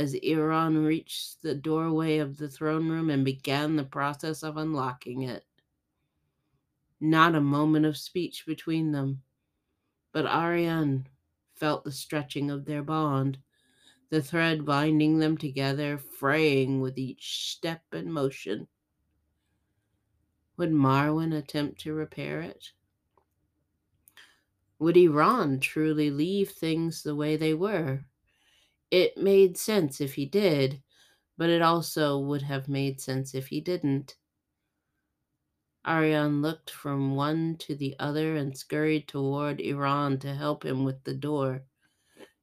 as 0.00 0.14
Iran 0.14 0.82
reached 0.82 1.42
the 1.42 1.54
doorway 1.54 2.16
of 2.16 2.38
the 2.38 2.48
throne 2.48 2.88
room 2.88 3.10
and 3.10 3.22
began 3.22 3.76
the 3.76 3.84
process 3.84 4.42
of 4.42 4.56
unlocking 4.56 5.24
it. 5.24 5.44
Not 6.98 7.34
a 7.34 7.40
moment 7.42 7.84
of 7.84 7.98
speech 7.98 8.46
between 8.46 8.92
them, 8.92 9.20
but 10.12 10.24
Aryan 10.24 11.06
felt 11.52 11.84
the 11.84 11.92
stretching 11.92 12.50
of 12.50 12.64
their 12.64 12.82
bond, 12.82 13.36
the 14.08 14.22
thread 14.22 14.64
binding 14.64 15.18
them 15.18 15.36
together, 15.36 15.98
fraying 15.98 16.80
with 16.80 16.96
each 16.96 17.50
step 17.50 17.82
and 17.92 18.10
motion. 18.10 18.68
Would 20.56 20.70
Marwin 20.70 21.36
attempt 21.36 21.78
to 21.82 21.92
repair 21.92 22.40
it? 22.40 22.72
Would 24.78 24.96
Iran 24.96 25.60
truly 25.60 26.10
leave 26.10 26.52
things 26.52 27.02
the 27.02 27.14
way 27.14 27.36
they 27.36 27.52
were? 27.52 28.06
It 28.90 29.16
made 29.16 29.56
sense 29.56 30.00
if 30.00 30.14
he 30.14 30.26
did, 30.26 30.82
but 31.36 31.48
it 31.50 31.62
also 31.62 32.18
would 32.18 32.42
have 32.42 32.68
made 32.68 33.00
sense 33.00 33.34
if 33.34 33.48
he 33.48 33.60
didn't. 33.60 34.16
Aryan 35.84 36.42
looked 36.42 36.70
from 36.70 37.14
one 37.14 37.56
to 37.58 37.74
the 37.74 37.96
other 37.98 38.36
and 38.36 38.56
scurried 38.56 39.08
toward 39.08 39.60
Iran 39.60 40.18
to 40.20 40.34
help 40.34 40.64
him 40.64 40.84
with 40.84 41.04
the 41.04 41.14
door. 41.14 41.64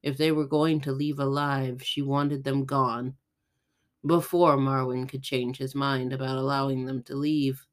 If 0.02 0.18
they 0.18 0.32
were 0.32 0.48
going 0.48 0.82
to 0.82 0.92
leave 0.92 1.20
alive, 1.20 1.84
she 1.84 2.02
wanted 2.02 2.44
them 2.44 2.66
gone 2.66 3.18
before 4.06 4.58
Marwin 4.58 5.08
could 5.08 5.24
change 5.24 5.58
his 5.58 5.76
mind 5.76 6.14
about 6.14 6.38
allowing 6.38 6.86
them 6.86 7.04
to 7.04 7.16
leave. 7.16 7.66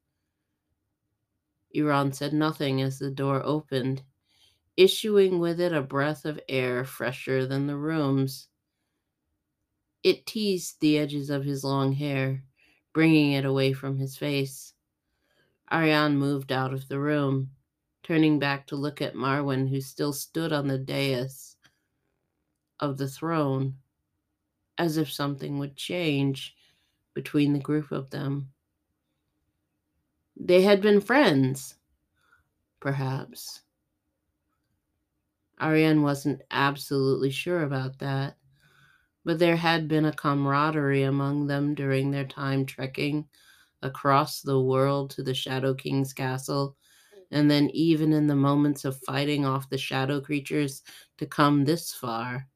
Iran 1.71 2.11
said 2.13 2.33
nothing 2.33 2.81
as 2.81 2.99
the 2.99 3.11
door 3.11 3.41
opened, 3.43 4.03
issuing 4.75 5.39
with 5.39 5.59
it 5.59 5.73
a 5.73 5.81
breath 5.81 6.25
of 6.25 6.39
air 6.49 6.83
fresher 6.83 7.45
than 7.45 7.67
the 7.67 7.77
room's. 7.77 8.49
It 10.05 10.27
teased 10.27 10.81
the 10.81 10.99
edges 10.99 11.31
of 11.31 11.45
his 11.45 11.63
long 11.63 11.93
hair, 11.93 12.43
bringing 12.93 13.31
it 13.31 13.43
away 13.43 13.73
from 13.73 13.97
his 13.97 14.15
face. 14.15 14.75
Ariane 15.73 16.15
moved 16.15 16.51
out 16.51 16.75
of 16.75 16.87
the 16.87 16.99
room, 16.99 17.49
turning 18.03 18.37
back 18.37 18.67
to 18.67 18.75
look 18.75 19.01
at 19.01 19.15
Marwin, 19.15 19.67
who 19.67 19.81
still 19.81 20.13
stood 20.13 20.53
on 20.53 20.67
the 20.67 20.77
dais 20.77 21.57
of 22.79 22.99
the 22.99 23.07
throne, 23.07 23.77
as 24.77 24.97
if 24.97 25.11
something 25.11 25.57
would 25.57 25.75
change 25.75 26.55
between 27.15 27.53
the 27.53 27.59
group 27.59 27.91
of 27.91 28.11
them. 28.11 28.51
They 30.37 30.61
had 30.61 30.83
been 30.83 31.01
friends, 31.01 31.77
perhaps. 32.79 33.61
Ariane 35.59 36.03
wasn't 36.03 36.43
absolutely 36.51 37.31
sure 37.31 37.63
about 37.63 37.97
that, 37.97 38.37
but 39.25 39.39
there 39.39 39.57
had 39.57 39.87
been 39.89 40.05
a 40.05 40.13
camaraderie 40.13 41.03
among 41.03 41.47
them 41.47 41.75
during 41.75 42.11
their 42.11 42.25
time 42.27 42.65
trekking 42.65 43.27
across 43.81 44.41
the 44.41 44.61
world 44.61 45.11
to 45.11 45.23
the 45.23 45.33
Shadow 45.33 45.73
King's 45.73 46.13
castle, 46.13 46.77
and 47.31 47.51
then 47.51 47.69
even 47.71 48.13
in 48.13 48.27
the 48.27 48.35
moments 48.35 48.85
of 48.85 49.01
fighting 49.03 49.45
off 49.45 49.69
the 49.69 49.77
shadow 49.77 50.21
creatures 50.21 50.83
to 51.17 51.25
come 51.27 51.65
this 51.65 51.93
far. 51.93 52.47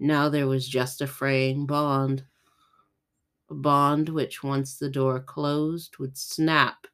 Now 0.00 0.28
there 0.28 0.48
was 0.48 0.68
just 0.68 1.00
a 1.00 1.06
fraying 1.06 1.66
bond, 1.66 2.24
a 3.50 3.54
bond 3.54 4.08
which, 4.08 4.42
once 4.42 4.78
the 4.78 4.88
door 4.88 5.20
closed, 5.20 5.98
would 5.98 6.16
snap 6.16 6.86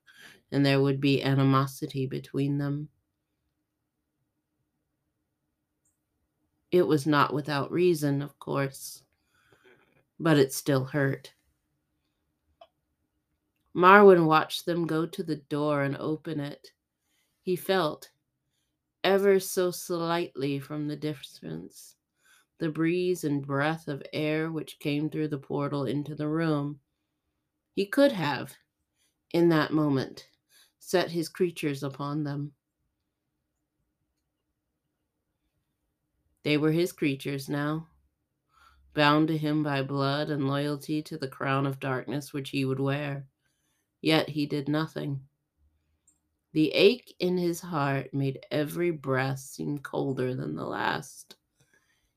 and 0.50 0.66
there 0.66 0.80
would 0.82 1.00
be 1.00 1.22
animosity 1.22 2.06
between 2.06 2.58
them. 2.58 2.88
It 6.74 6.88
was 6.88 7.06
not 7.06 7.32
without 7.32 7.70
reason, 7.70 8.20
of 8.20 8.36
course, 8.40 9.04
but 10.18 10.38
it 10.38 10.52
still 10.52 10.84
hurt. 10.84 11.32
Marwin 13.76 14.26
watched 14.26 14.66
them 14.66 14.84
go 14.84 15.06
to 15.06 15.22
the 15.22 15.36
door 15.36 15.84
and 15.84 15.96
open 15.96 16.40
it. 16.40 16.72
He 17.42 17.54
felt, 17.54 18.10
ever 19.04 19.38
so 19.38 19.70
slightly 19.70 20.58
from 20.58 20.88
the 20.88 20.96
distance, 20.96 21.94
the 22.58 22.70
breeze 22.70 23.22
and 23.22 23.46
breath 23.46 23.86
of 23.86 24.02
air 24.12 24.50
which 24.50 24.80
came 24.80 25.08
through 25.08 25.28
the 25.28 25.38
portal 25.38 25.84
into 25.84 26.16
the 26.16 26.26
room. 26.26 26.80
He 27.76 27.86
could 27.86 28.10
have, 28.10 28.52
in 29.30 29.48
that 29.50 29.72
moment, 29.72 30.26
set 30.80 31.12
his 31.12 31.28
creatures 31.28 31.84
upon 31.84 32.24
them. 32.24 32.52
They 36.44 36.58
were 36.58 36.72
his 36.72 36.92
creatures 36.92 37.48
now, 37.48 37.88
bound 38.92 39.28
to 39.28 39.38
him 39.38 39.62
by 39.62 39.82
blood 39.82 40.28
and 40.28 40.46
loyalty 40.46 41.02
to 41.02 41.16
the 41.16 41.26
crown 41.26 41.66
of 41.66 41.80
darkness 41.80 42.32
which 42.34 42.50
he 42.50 42.66
would 42.66 42.78
wear. 42.80 43.26
Yet 44.02 44.28
he 44.28 44.44
did 44.44 44.68
nothing. 44.68 45.22
The 46.52 46.70
ache 46.72 47.16
in 47.18 47.38
his 47.38 47.62
heart 47.62 48.12
made 48.12 48.44
every 48.50 48.90
breath 48.90 49.40
seem 49.40 49.78
colder 49.78 50.34
than 50.34 50.54
the 50.54 50.66
last. 50.66 51.36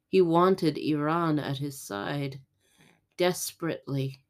He 0.10 0.22
wanted 0.22 0.78
Iran 0.78 1.40
at 1.40 1.58
his 1.58 1.80
side, 1.80 2.40
desperately. 3.16 4.22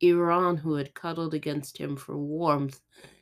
Iran, 0.00 0.56
who 0.56 0.74
had 0.74 0.94
cuddled 0.94 1.32
against 1.32 1.78
him 1.78 1.96
for 1.96 2.18
warmth 2.18 2.80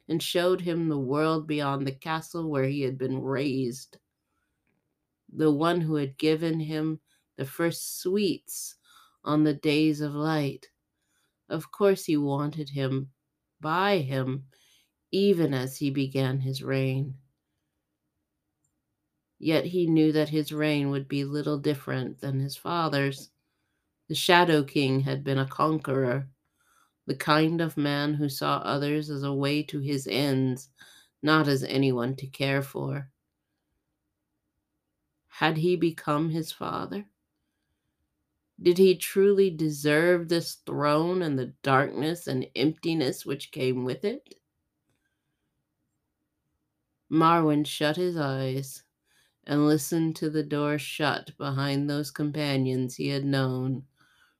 and 0.08 0.22
showed 0.22 0.62
him 0.62 0.88
the 0.88 0.98
world 0.98 1.46
beyond 1.46 1.86
the 1.86 1.92
castle 1.92 2.50
where 2.50 2.66
he 2.66 2.80
had 2.80 2.96
been 2.96 3.22
raised. 3.22 3.98
The 5.32 5.50
one 5.50 5.80
who 5.80 5.96
had 5.96 6.18
given 6.18 6.60
him 6.60 7.00
the 7.36 7.46
first 7.46 8.00
sweets 8.00 8.76
on 9.24 9.44
the 9.44 9.54
days 9.54 10.00
of 10.00 10.14
light. 10.14 10.70
Of 11.48 11.72
course, 11.72 12.04
he 12.04 12.16
wanted 12.16 12.70
him 12.70 13.12
by 13.60 13.98
him 13.98 14.46
even 15.12 15.54
as 15.54 15.78
he 15.78 15.90
began 15.90 16.40
his 16.40 16.62
reign. 16.62 17.18
Yet 19.38 19.66
he 19.66 19.86
knew 19.86 20.12
that 20.12 20.30
his 20.30 20.52
reign 20.52 20.90
would 20.90 21.08
be 21.08 21.24
little 21.24 21.58
different 21.58 22.20
than 22.20 22.40
his 22.40 22.56
father's. 22.56 23.30
The 24.08 24.14
Shadow 24.16 24.64
King 24.64 25.00
had 25.00 25.22
been 25.24 25.38
a 25.38 25.46
conqueror, 25.48 26.30
the 27.06 27.16
kind 27.16 27.60
of 27.60 27.76
man 27.76 28.14
who 28.14 28.28
saw 28.28 28.58
others 28.58 29.10
as 29.10 29.22
a 29.22 29.34
way 29.34 29.62
to 29.64 29.80
his 29.80 30.08
ends, 30.08 30.70
not 31.22 31.48
as 31.48 31.62
anyone 31.64 32.16
to 32.16 32.26
care 32.26 32.62
for. 32.62 33.11
Had 35.36 35.56
he 35.56 35.74
become 35.76 36.30
his 36.30 36.52
father? 36.52 37.08
Did 38.60 38.78
he 38.78 38.96
truly 38.96 39.50
deserve 39.50 40.28
this 40.28 40.54
throne 40.54 41.22
and 41.22 41.38
the 41.38 41.54
darkness 41.62 42.26
and 42.28 42.46
emptiness 42.54 43.26
which 43.26 43.50
came 43.50 43.84
with 43.84 44.04
it? 44.04 44.36
Marwin 47.10 47.64
shut 47.64 47.96
his 47.96 48.16
eyes 48.16 48.82
and 49.44 49.66
listened 49.66 50.16
to 50.16 50.30
the 50.30 50.42
door 50.42 50.78
shut 50.78 51.36
behind 51.38 51.88
those 51.90 52.10
companions 52.10 52.96
he 52.96 53.08
had 53.08 53.24
known 53.24 53.86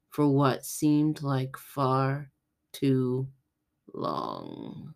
for 0.08 0.28
what 0.28 0.66
seemed 0.66 1.22
like 1.22 1.56
far 1.56 2.32
too 2.72 3.28
long. 3.94 4.94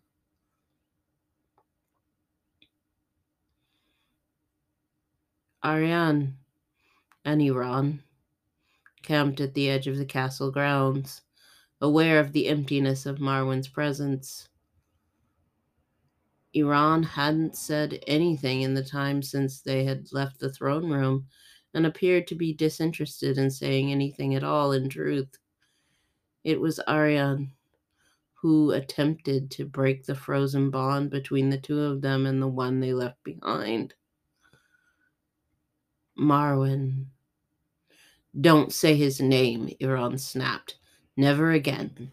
Ariane 5.67 6.37
and 7.25 7.41
Iran 7.41 8.01
camped 9.03 9.41
at 9.41 9.53
the 9.53 9.69
edge 9.69 9.85
of 9.87 9.97
the 9.97 10.05
castle 10.05 10.49
grounds, 10.49 11.23
aware 11.81 12.21
of 12.21 12.31
the 12.31 12.47
emptiness 12.47 13.05
of 13.05 13.19
Marwin's 13.19 13.67
presence. 13.67 14.47
Iran 16.53 17.03
hadn't 17.03 17.57
said 17.57 17.99
anything 18.07 18.61
in 18.61 18.75
the 18.75 18.83
time 18.83 19.21
since 19.21 19.59
they 19.59 19.83
had 19.83 20.13
left 20.13 20.39
the 20.39 20.53
throne 20.53 20.89
room 20.89 21.27
and 21.73 21.85
appeared 21.85 22.27
to 22.27 22.35
be 22.35 22.53
disinterested 22.53 23.37
in 23.37 23.51
saying 23.51 23.91
anything 23.91 24.35
at 24.35 24.45
all 24.45 24.71
in 24.71 24.87
truth. 24.87 25.37
It 26.45 26.61
was 26.61 26.79
Ariane 26.87 27.51
who 28.35 28.71
attempted 28.71 29.51
to 29.51 29.65
break 29.65 30.05
the 30.05 30.15
frozen 30.15 30.69
bond 30.69 31.09
between 31.09 31.49
the 31.49 31.59
two 31.59 31.81
of 31.81 31.99
them 31.99 32.25
and 32.25 32.41
the 32.41 32.47
one 32.47 32.79
they 32.79 32.93
left 32.93 33.21
behind. 33.25 33.93
Marwyn 36.19 37.07
don't 38.39 38.71
say 38.71 38.95
his 38.95 39.19
name, 39.19 39.73
Iran 39.79 40.17
snapped. 40.17 40.77
Never 41.15 41.51
again. 41.51 42.11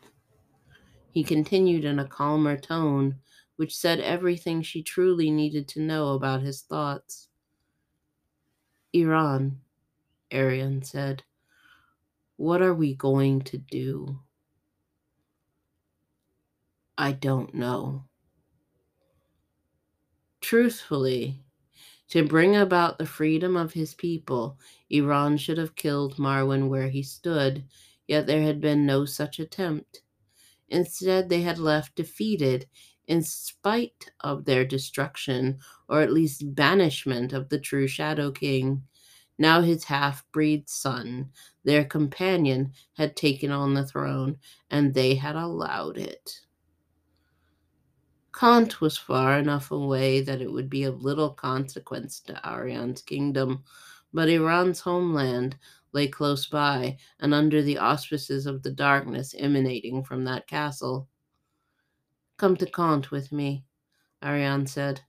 He 1.11 1.23
continued 1.23 1.85
in 1.85 1.99
a 1.99 2.09
calmer 2.09 2.57
tone, 2.57 3.17
which 3.57 3.77
said 3.77 4.01
everything 4.01 4.63
she 4.63 4.83
truly 4.83 5.31
needed 5.31 5.69
to 5.69 5.81
know 5.81 6.15
about 6.15 6.43
his 6.43 6.63
thoughts. 6.63 7.29
Iran, 8.93 9.61
Ariane 10.33 10.83
said, 10.83 11.23
what 12.37 12.63
are 12.63 12.75
we 12.75 12.95
going 12.95 13.43
to 13.43 13.59
do? 13.59 14.21
I 16.99 17.13
don't 17.13 17.55
know. 17.55 18.05
Truthfully, 20.41 21.44
to 22.09 22.27
bring 22.27 22.57
about 22.57 22.99
the 22.99 23.07
freedom 23.07 23.57
of 23.57 23.73
his 23.73 23.95
people, 23.95 24.59
Iran 24.91 25.37
should 25.37 25.59
have 25.59 25.75
killed 25.75 26.17
Marwyn 26.17 26.69
where 26.69 26.89
he 26.89 27.03
stood, 27.03 27.65
yet 28.07 28.27
there 28.27 28.43
had 28.43 28.61
been 28.61 28.87
no 28.87 29.05
such 29.05 29.39
attempt. 29.39 30.03
Instead, 30.69 31.29
they 31.29 31.43
had 31.43 31.59
left 31.59 31.95
defeated 31.95 32.67
in 33.07 33.23
spite 33.23 34.11
of 34.21 34.45
their 34.45 34.65
destruction, 34.65 35.59
or 35.89 36.01
at 36.01 36.13
least 36.13 36.55
banishment 36.55 37.33
of 37.33 37.49
the 37.49 37.59
true 37.59 37.87
Shadow 37.87 38.31
King. 38.31 38.83
Now 39.39 39.61
his 39.61 39.85
half 39.85 40.25
breed 40.33 40.69
son, 40.69 41.31
their 41.65 41.85
companion, 41.85 42.73
had 42.95 43.17
taken 43.17 43.51
on 43.51 43.75
the 43.75 43.87
throne, 43.87 44.39
and 44.71 44.95
they 44.95 45.17
had 45.17 45.37
allowed 45.37 45.99
it. 45.99 46.41
Kant 48.35 48.81
was 48.81 48.99
far 48.99 49.39
enough 49.39 49.71
away 49.71 50.21
that 50.21 50.41
it 50.41 50.51
would 50.51 50.69
be 50.69 50.83
of 50.83 51.05
little 51.05 51.31
consequence 51.31 52.19
to 52.21 52.41
Ariane's 52.45 53.01
kingdom, 53.01 53.63
but 54.13 54.29
Iran's 54.29 54.81
homeland 54.81 55.57
lay 55.93 56.09
close 56.09 56.47
by 56.47 56.99
and 57.21 57.33
under 57.33 57.63
the 57.63 57.79
auspices 57.79 58.47
of 58.47 58.65
the 58.65 58.73
darkness 58.73 59.37
emanating 59.39 60.03
from 60.03 60.25
that 60.25 60.49
castle. 60.49 61.09
Come 62.37 62.57
to 62.57 62.67
Kant 62.67 63.13
with 63.13 63.31
me, 63.31 63.65
Ariane 64.23 64.67
said. 64.67 65.01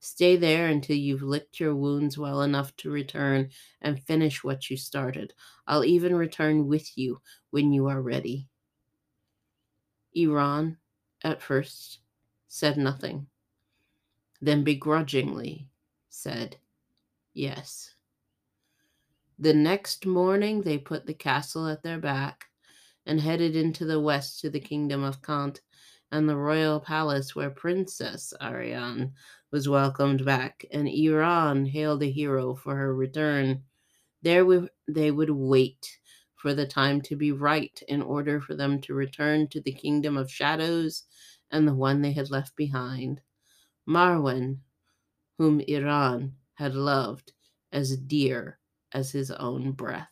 Stay 0.00 0.34
there 0.34 0.66
until 0.66 0.96
you've 0.96 1.22
licked 1.22 1.60
your 1.60 1.76
wounds 1.76 2.18
well 2.18 2.42
enough 2.42 2.74
to 2.78 2.90
return 2.90 3.50
and 3.80 4.02
finish 4.02 4.42
what 4.42 4.68
you 4.68 4.76
started. 4.76 5.32
I'll 5.68 5.84
even 5.84 6.16
return 6.16 6.66
with 6.66 6.98
you 6.98 7.20
when 7.50 7.72
you 7.72 7.86
are 7.86 8.02
ready. 8.02 8.48
Iran, 10.14 10.78
at 11.22 11.40
first, 11.40 12.01
said 12.52 12.76
nothing, 12.76 13.26
then 14.42 14.62
begrudgingly 14.62 15.66
said 16.10 16.54
yes. 17.32 17.94
The 19.38 19.54
next 19.54 20.04
morning, 20.04 20.60
they 20.60 20.76
put 20.76 21.06
the 21.06 21.14
castle 21.14 21.66
at 21.66 21.82
their 21.82 21.98
back 21.98 22.44
and 23.06 23.18
headed 23.18 23.56
into 23.56 23.86
the 23.86 23.98
west 23.98 24.40
to 24.40 24.50
the 24.50 24.60
kingdom 24.60 25.02
of 25.02 25.22
Kant 25.22 25.62
and 26.10 26.28
the 26.28 26.36
royal 26.36 26.78
palace 26.78 27.34
where 27.34 27.48
Princess 27.48 28.34
Ariane 28.42 29.14
was 29.50 29.66
welcomed 29.66 30.22
back, 30.26 30.66
and 30.70 30.86
Iran 30.86 31.64
hailed 31.64 32.02
a 32.02 32.10
hero 32.10 32.54
for 32.54 32.76
her 32.76 32.94
return. 32.94 33.62
There 34.20 34.44
we, 34.44 34.68
they 34.86 35.10
would 35.10 35.30
wait 35.30 35.98
for 36.36 36.52
the 36.52 36.66
time 36.66 37.00
to 37.02 37.16
be 37.16 37.32
right 37.32 37.82
in 37.88 38.02
order 38.02 38.42
for 38.42 38.54
them 38.54 38.78
to 38.82 38.92
return 38.92 39.48
to 39.48 39.60
the 39.62 39.72
kingdom 39.72 40.18
of 40.18 40.30
shadows 40.30 41.04
and 41.52 41.68
the 41.68 41.74
one 41.74 42.02
they 42.02 42.12
had 42.12 42.30
left 42.30 42.56
behind. 42.56 43.20
Marwan, 43.86 44.58
whom 45.38 45.60
Iran 45.60 46.32
had 46.54 46.74
loved 46.74 47.32
as 47.70 47.96
dear 47.96 48.58
as 48.92 49.12
his 49.12 49.30
own 49.30 49.72
breath. 49.72 50.08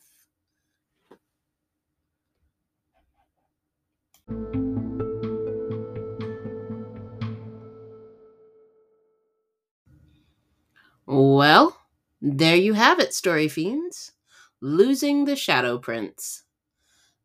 Well, 11.05 11.77
there 12.21 12.55
you 12.55 12.73
have 12.73 12.99
it, 12.99 13.13
Story 13.13 13.47
Fiends. 13.49 14.13
Losing 14.61 15.25
the 15.25 15.35
Shadow 15.35 15.77
Prince. 15.77 16.43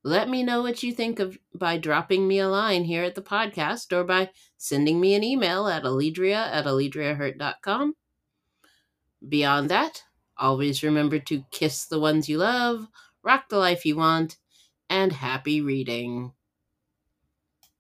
Let 0.07 0.29
me 0.29 0.45
know 0.45 0.63
what 0.63 0.85
you 0.85 0.93
think 0.93 1.19
of 1.19 1.37
by 1.53 1.79
dropping 1.79 2.29
me 2.29 2.39
a 2.39 2.49
line 2.49 2.85
here 2.85 3.03
at 3.03 3.17
the 3.17 3.23
podcast 3.23 3.93
or 3.93 4.05
by 4.05 4.31
sending 4.57 5.01
me 5.01 5.17
an 5.17 5.25
email 5.25 5.67
at 5.67 5.83
alledria 5.83 6.47
at 6.47 6.65
alledriahurt.com. 6.65 7.97
Beyond 9.29 9.69
that, 9.69 10.05
always 10.37 10.85
remember 10.85 11.19
to 11.19 11.43
kiss 11.51 11.87
the 11.87 11.99
ones 11.99 12.29
you 12.29 12.39
love, 12.39 12.87
rock 13.25 13.49
the 13.49 13.59
life 13.59 13.85
you 13.85 13.97
want, 13.97 14.37
and 14.89 15.11
happy 15.11 15.61
reading. 15.61 16.31